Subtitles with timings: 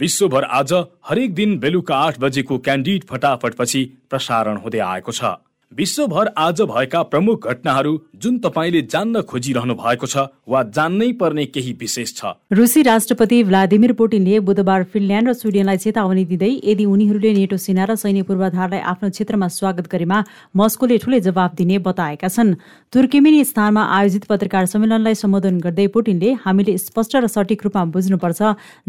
[0.00, 0.72] विश्वभर आज
[1.08, 5.32] हरेक दिन बेलुका आठ बजेको क्यान्डिड फटाफटपछि प्रसारण हुँदै आएको छ।
[5.72, 11.72] विश्वभर आज भएका प्रमुख घटनाहरू जुन तपाईँले जान्न खोजिरहनु भएको छ वा जान्नै पर्ने केही
[11.80, 17.56] विशेष छ। रुसी राष्ट्रपति भ्लादिमिर पुटिनले बुधबार फिनल्यान्ड र स्विडेनलाई चेतावनी दिँदै यदि उनीहरूले नेटो
[17.56, 20.18] सेना र सैन्य पूर्वाधारलाई आफ्नो क्षेत्रमा स्वागत गरेमा
[20.56, 22.54] मस्कोले ठूलै जवाब दिने बताएका छन्।
[22.92, 28.40] तुर्किमिनी स्थानमा आयोजित पत्रकार सम्मेलनलाई सम्बोधन गर्दै पुटिनले हामीले स्पष्ट र सठिक रूपमा बुझ्नुपर्छ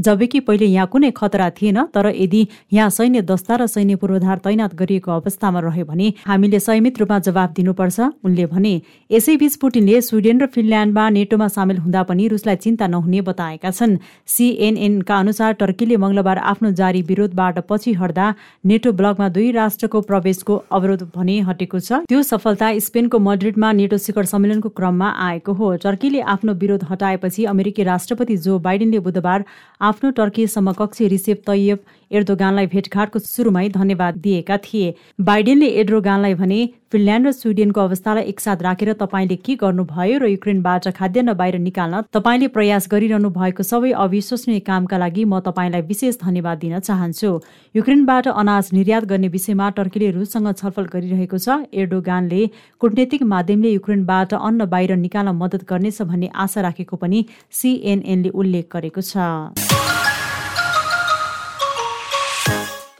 [0.01, 2.41] जबकि पहिले यहाँ कुनै खतरा थिएन तर यदि
[2.73, 7.53] यहाँ सैन्य दस्ता र सैन्य पूर्वाधार तैनात गरिएको अवस्थामा रह्यो भने हामीले संयमित रूपमा जवाब
[7.53, 8.73] दिनुपर्छ। उनले भने
[9.11, 15.15] यसैबीच पुटिनले स्विडेन र फिनल्यान्डमा नेटोमा सामेल हुँदा पनि रुसलाई चिन्ता नहुने बताएका छन्। सिएनएनका
[15.17, 18.27] अनुसार टर्कीले मंगलबार आफ्नो जारी विरोधबाट पछि हट्दा
[18.63, 24.25] नेटो ब्लकमा दुई राष्ट्रको प्रवेशको अवरोध भने हटेको छ। त्यो सफलता स्पेनको मड्रिडमा नेटो शिखर
[24.31, 29.45] सम्मेलनको क्रममा आएको हो। टर्कीले आफ्नो विरोध हटाएपछि अमेरिकी राष्ट्रपति जो बाइडेनले बुधबार
[29.81, 31.79] आफ्नो टर्की समकक्षी रिसेप तैयब
[32.11, 36.60] एर्दोगानलाई भेटघाटको सुरुमै धन्यवाद दिएका थिए। बाइडेनले एर्दोगानलाई भने
[36.91, 42.47] फिनल्यान्ड र स्विडेनको अवस्थालाई एकसाथ राखेर तपाईँले के गर्नुभयो र युक्रेनबाट खाद्यान्न बाहिर निकाल्न तपाईँले
[42.55, 47.31] प्रयास गरिरहनु भएको सबै अविश्वसनीय कामका लागि म तपाईँलाई विशेष धन्यवाद दिन चाहन्छु।
[47.75, 52.41] युक्रेनबाट अनाज निर्यात गर्ने विषयमा टर्कीले रुससँग छलफल गरिरहेको छ। एर्डोगानले
[52.81, 59.01] कूटनैतिक माध्यमले युक्रेनबाट अन्न बाहिर निकाल्न मद्दत गर्नेछ भन्ने आशा राखेको पनि सिएनएनले उल्लेख गरेको
[59.01, 60.00] छ।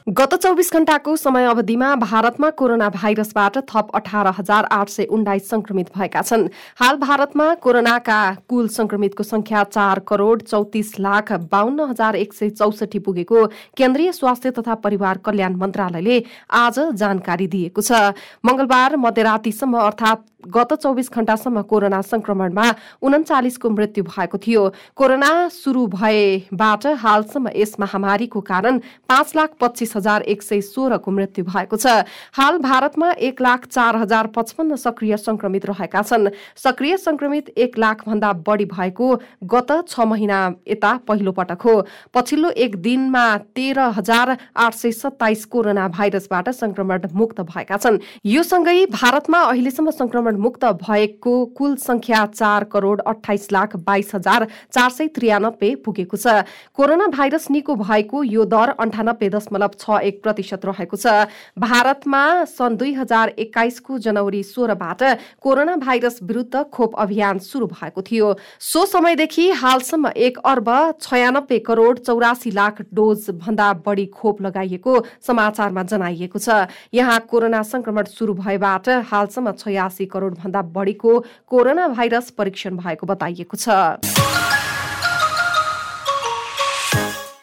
[0.06, 5.90] गत चौबिस घण्टाको समय अवधिमा भारतमा कोरोना भाइरसबाट थप अठार हजार आठ सय उन्नाइस संक्रमित
[5.96, 8.18] भएका छन्। हाल भारतमा कोरोनाका
[8.48, 13.46] कुल संक्रमितको संख्या चार करोड़ चौतिस लाख बाहन्न हजार एक सय चौसठी पुगेको
[13.78, 18.02] केन्द्रीय स्वास्थ्य तथा परिवार कल्याण मन्त्रालयले आज जानकारी दिएको छ।
[18.44, 22.64] मंगलबार मध्यरातीसम्म अर्थात गत चौबिस घण्टासम्म कोरोना संक्रमणमा
[23.02, 30.22] उन्चालिसको मृत्यु भएको थियो। कोरोना शुरू भएबाट हालसम्म यस महामारीको कारण पाँच लाख पच्चिस हजार
[30.24, 31.86] एक सय सोह्रको मृत्यु भएको छ।
[32.34, 38.06] हाल भारतमा एक लाख चार हजार पचपन्न सक्रिय संक्रमित रहेका छन्। सक्रिय संक्रमित एक लाख
[38.06, 39.08] भन्दा बढ़ी भएको
[39.44, 40.38] गत छ महिना
[40.68, 41.74] यता पहिलो पटक हो।
[42.14, 48.42] पछिल्लो एक दिनमा तेह्र हजार आठ सय सत्ताइस कोरोना भाइरसबाट संक्रमण मुक्त भएका छन्। यो
[48.42, 54.90] सँगै भारतमा अहिलेसम्म संक्रमण मुक्त भएको कुल संख्या चार करोड़ अठाइस लाख बाइस हजार चार
[54.90, 60.64] सय त्रियानब्बे पुगेको छ। कोरोना भाइरस निको भएको यो दर अन्ठानब्बे दशमलव छ एक प्रतिशत
[60.64, 61.26] रहेको छ।
[61.58, 65.02] भारतमा सन् दुई हजार एक्काइसको जनवरी सोह्रबाट
[65.42, 70.70] कोरोना भाइरस विरुद्ध खोप अभियान शुरू भएको थियो। सो समयदेखि हालसम्म एक अर्ब
[71.02, 74.94] छयानब्बे करोड़ चौरासी लाख डोज भन्दा बढ़ी खोप लगाइएको
[75.26, 82.30] समाचारमा जनाइएको छ। यहाँ कोरोना संक्रमण शुरू भएबाट हालसम्म छयासी करोड भन्दा बढीको कोरोना भाइरस
[82.32, 84.51] परीक्षण भएको बताइएको छ।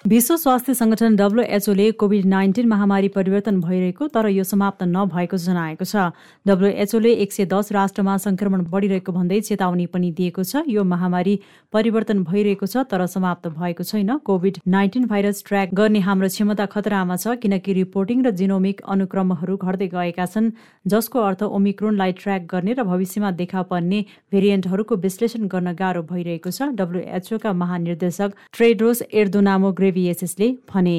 [0.09, 6.06] विश्व स्वास्थ्य संगठन डब्लुएचओले कोभिड नाइन्टिन महामारी परिवर्तन भइरहेको तर यो समाप्त नभएको जनाएको छ।
[6.46, 11.36] डब्लुएचओले एक सय दस राष्ट्रमा संक्रमण बढिरहेको भन्दै चेतावनी पनि दिएको छ। यो महामारी
[11.74, 17.16] परिवर्तन भइरहेको छ तर समाप्त भएको छैन। कोभिड नाइन्टिन भाइरस ट्र्याक गर्ने हाम्रो क्षमता खतरामा
[17.16, 20.50] छ किनकि रिपोर्टिङ र जिनोमिक अनुक्रमहरू घट्दै गएका छन्
[20.88, 24.02] जसको अर्थ ओमिक्रोनलाई ट्र्याक गर्ने र भविष्यमा देखा पर्ने
[24.34, 30.98] भेरिएन्टहरूको विश्लेषण गर्न गाह्रो भइरहेको छ। डब्लुएचओका महानिर्देशक ट्रेड्रोस एर्दोनामो ग्रेभी बीएसएसले भने।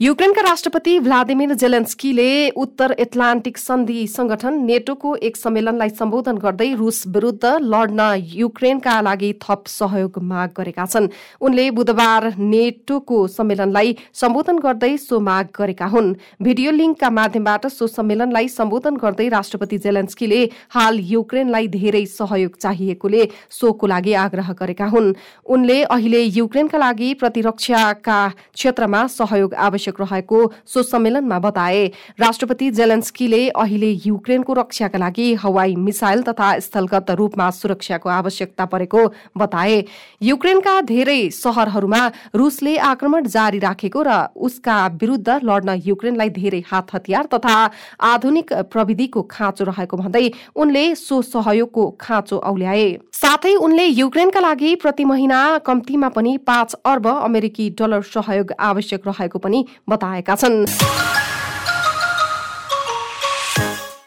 [0.00, 7.44] युक्रेनका राष्ट्रपति भ्लादिमिर जेलेन्स्कीले उत्तर एटलान्टिक सन्धि संगठन नेटोको एक सम्मेलनलाई सम्बोधन गर्दै रूस विरूद्ध
[7.62, 11.08] लड्न युक्रेनका लागि थप सहयोग माग गरेका छन्।
[11.40, 18.48] उनले बुधबार नेटोको सम्मेलनलाई सम्बोधन गर्दै सो माग गरेका हुन्। भिडियो लिङ्कका माध्यमबाट सो सम्मेलनलाई
[18.48, 25.12] सम्बोधन गर्दै राष्ट्रपति जेलेन्स्कीले हाल युक्रेनलाई धेरै सहयोग चाहिएकोले सोको लागि आग्रह गरेका हुन्।
[25.52, 31.86] उनले अहिले युक्रेनका लागि प्रतिरक्षाका क्षेत्रमा सहयोग आवश्यक आवश्यक रहेको सो सम्मेलनमा बताए
[32.20, 39.06] राष्ट्रपति जेलेन्स्कीले अहिले युक्रेनको रक्षाका लागि हवाई मिसाइल तथा स्थलगत रूपमा सुरक्षाको आवश्यकता परेको
[39.36, 39.84] बताए।
[40.22, 44.10] युक्रेनका धेरै सहरहरूमा रुसले आक्रमण जारी राखेको र
[44.40, 47.56] उसका विरूद्ध लड्न युक्रेनलाई धेरै हात हतियार तथा
[48.04, 52.88] आधुनिक प्रविधिको खाँचो रहेको भन्दै उनले सो सहयोगको खाँचो औल्याए।
[53.20, 59.38] साथै उनले युक्रेनका लागि प्रति महिना कम्तीमा पनि पाँच अर्ब अमेरिकी डलर सहयोग आवश्यक रहेको
[59.38, 60.56] पनि बताएका छन्।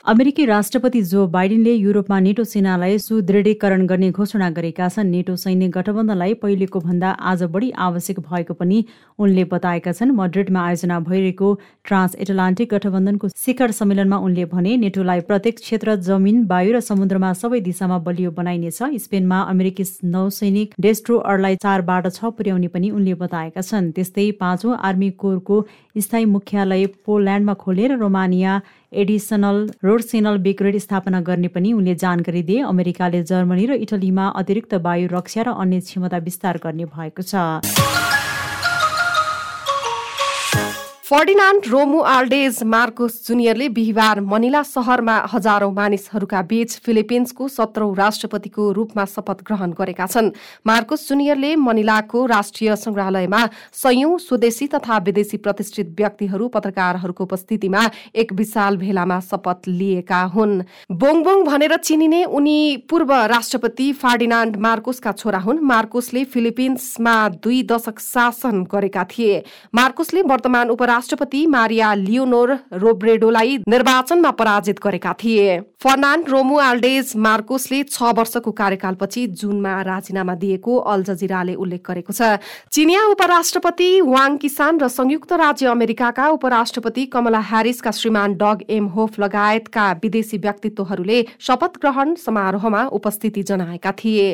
[0.05, 6.33] अमेरिकी राष्ट्रपति जो बाइडेनले युरोपमा नेटो सेनालाई सुदृढीकरण गर्ने घोषणा गरेका छन् नेटो सैन्य गठबन्धनलाई
[6.41, 8.83] पहिलेको भन्दा आज बढी आवश्यक भएको पनि
[9.19, 11.53] उनले बताएका छन्। मड्रिडमा आयोजना भइरहेको
[11.85, 17.59] ट्रान्स एटलान्टिक गठबन्धनको शिखर सम्मेलनमा उनले भने नेटोलाई प्रत्येक क्षेत्र जमिन वायु र समुद्रमा सबै
[17.69, 24.29] दिशामा बलियो बनाइनेछ। स्पेनमा अमेरिकी नौसैनिक डेस्ट्रोअरलाई चारबाट छ पुर्याउने पनि उनले बताएका छन्। त्यस्तै
[24.44, 25.63] पाँचौं आर्मी कोरको
[26.03, 28.61] स्थायी मुख्यालय पोल्यान्डमा खोलेर रोमानिया
[28.95, 34.74] एडिसनल रोड सेनल बेग्रेड स्थापना गर्ने पनि उनले जानकारी दिए। अमेरिकाले जर्मनी र इटलीमा अतिरिक्त
[34.86, 37.93] वायु रक्षा र अन्य क्षमता विस्तार गर्ने भएको छ।
[41.13, 49.06] फर्डिनान्ड रोमु आल्डेज मार्कोस जुनियरले बिहिबार मनिला सहरमा हजारौं मानिसहरूका बीच फिलिपिन्सको सत्रौं राष्ट्रपतिको रूपमा
[49.06, 50.31] शपथ ग्रहण गरेका छन्।
[50.65, 53.42] मार्कोस जुनियरले मनिलाको राष्ट्रिय संग्रहालयमा
[53.74, 57.83] सयौं स्वदेशी तथा विदेशी प्रतिष्ठित व्यक्तिहरू पत्रकारहरूको उपस्थितिमा
[58.16, 60.57] एक विशाल भेलामा शपथ लिएका हुन्।
[60.98, 62.57] बोङबोङ भनेर चिनिने उनी
[62.89, 69.39] पूर्व राष्ट्रपति फार्डिनान्ड मार्कोसका छोरा हुन्। मार्कोसले फिलिपिन्समा दुई दशक शासन गरेका थिए।
[69.75, 77.81] मार्कोसले वर्तमान उपराष्ट्र राष्ट्रपति मारिया लियोनोर रोब्रेडोलाई निर्वाचनमा पराजित गरेका थिए। फर्नान्ड रोमु आल्डेज मार्कोसले
[77.85, 82.39] छ वर्षको कार्यकालपछि जुनमा राजीनामा दिएको अल जजिराले उल्लेख गरेको छ।
[82.71, 89.19] चिनिया उपराष्ट्रपति वाङ किसान र संयुक्त राज्य अमेरिकाका उपराष्ट्रपति कमला ह्यारिसका श्रीमान डग एम होफ
[89.19, 94.31] लगायतका विदेशी व्यक्तित्वहरूले शपथ ग्रहण समारोहमा उपस्थिति जनाएका थिए।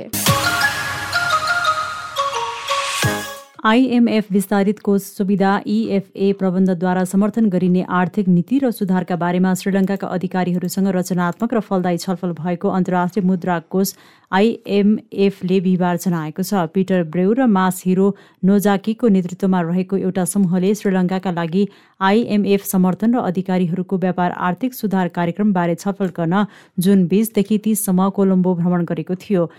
[3.65, 10.87] आइएमएफ विस्तारित कोष सुविधा इएफए प्रबन्धद्वारा समर्थन गरिने आर्थिक नीति र सुधारका बारेमा श्रीलङ्काका अधिकारीहरूसँग
[10.95, 13.93] रचनात्मक र फलदायी छलफल भएको अन्तर्राष्ट्रिय मुद्रा कोष
[14.31, 18.07] आइएमएफले बिहिबार जनाएको छ। पिटर ब्रेउ र मास हिरो
[18.45, 21.67] नोजाकीको नेतृत्वमा रहेको एउटा समूहले श्रीलङ्काका लागि
[22.01, 26.45] आइएमएफ समर्थन र अधिकारीहरूको व्यापार आर्थिक सुधार कार्यक्रमबारे छलफल गर्न
[26.79, 29.49] जुन बिसदेखि तीससम्म कोलम्बो भ्रमण गरेको थियो।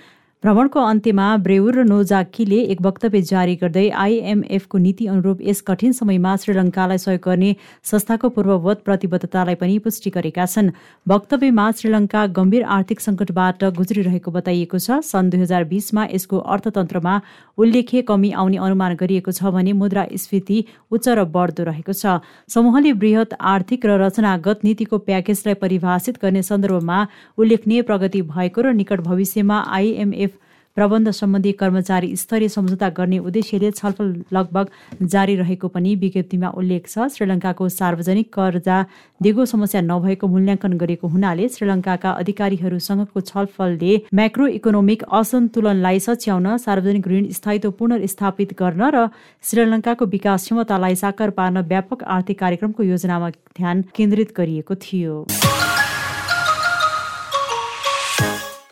[0.45, 6.37] भ्रमणको अन्त्यमा ब्रेउर र नोजाकीले एक वक्तव्य जारी गर्दै आइएमएफको नीति अनुरूप यस कठिन समयमा
[6.41, 7.51] श्रीलङ्कालाई सहयोग गर्ने
[7.85, 10.71] संस्थाको पूर्ववत प्रतिबद्धतालाई पनि पुष्टि गरेका छन्।
[11.07, 17.15] वक्तव्यमा श्रीलङ्का गम्भीर आर्थिक सङ्कटबाट गुज्रिरहेको बताइएको छ। सन् दुई हजार बिसमा यसको अर्थतन्त्रमा
[17.59, 20.59] उल्लेख्य कमी आउने अनुमान गरिएको छ भने मुद्रा स्फीति
[20.91, 22.17] उच्च र बढ्दो रहेको छ।
[22.49, 26.99] समूहले वृहत आर्थिक र रचनागत नीतिको प्याकेजलाई परिभाषित गर्ने सन्दर्भमा
[27.39, 30.29] उल्लेखनीय प्रगति भएको र निकट भविष्यमा आइएमएफ
[30.77, 34.67] प्रबन्ध सम्बन्धी कर्मचारी स्तरीय सम्झौता गर्ने उद्देश्यले छलफल लगभग
[35.13, 38.77] जारी रहेको पनि विज्ञप्तिमा उल्लेख छ। श्रीलङ्काको सार्वजनिक कर्जा
[39.21, 47.29] दिगो समस्या नभएको मूल्याङ्कन गरेको हुनाले श्रीलङ्काका अधिकारीहरूसँगको छलफलले म्याक्रो इकोनोमिक असन्तुलनलाई सच्याउन सार्वजनिक ऋण
[47.39, 49.07] स्थायित्व पुनर्स्थापित गर्न र
[49.45, 55.25] श्रीलङ्काको विकास क्षमतालाई साकार पार्न व्यापक आर्थिक कार्यक्रमको योजनामा ध्यान केन्द्रित गरिएको थियो।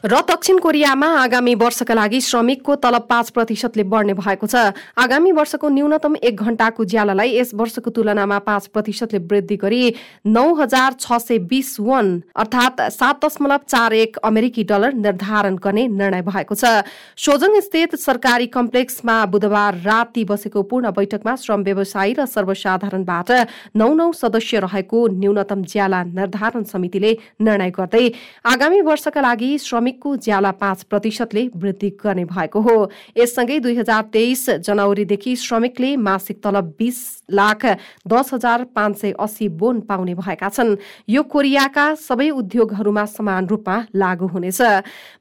[0.05, 5.69] र दक्षिण कोरियामा आगामी वर्षका लागि श्रमिकको तलब पाँच प्रतिशतले बढ्ने भएको छ। आगामी वर्षको
[5.69, 9.83] न्यूनतम एक घण्टाको ज्यालालाई यस वर्षको तुलनामा पाँच प्रतिशतले वृद्धि गरी
[10.27, 15.87] नौ हजार छ सय बिस वन अर्थात् सात दशमलव चार एक अमेरिकी डलर निर्धारण गर्ने
[15.91, 16.87] निर्णय भएको छ।
[17.19, 23.31] सोजङ स्थित सरकारी कम्प्लेक्समा बुधबार राति बसेको पूर्ण बैठकमा श्रम व्यवसायी र सर्वसाधारणबाट
[23.75, 28.07] नौ नौ सदस्य रहेको न्यूनतम ज्याला निर्धारण समितिले निर्णय गर्दै
[28.47, 34.03] आगामी वर्षका लागि श्रमिक श्रमिकको ज्याला पाँच प्रतिशतले वृद्धि गर्ने भएको हो। यससँगै दुई हजार
[34.13, 36.99] तेइस जनवरीदेखि श्रमिकले मासिक तलब बीस
[37.31, 37.65] लाख
[38.05, 40.77] दस हजार पाँच सय अस्सी बोन पाउने भएका छन्।
[41.09, 44.61] यो कोरियाका सबै उद्योगहरूमा समान रूपमा लागू हुनेछ।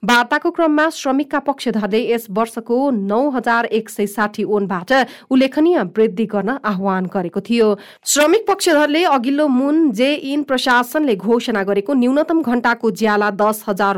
[0.03, 4.91] वार्ताको क्रममा श्रमिकका पक्षधरले यस वर्षको नौ हजार एक सय साठी ओनबाट
[5.31, 7.67] उल्लेखनीय वृद्धि गर्न आह्वान गरेको थियो।
[8.03, 13.97] श्रमिक पक्षधरले अघिल्लो मुन जे इन प्रशासनले घोषणा गरेको न्यूनतम घण्टाको ज्याला दस हजार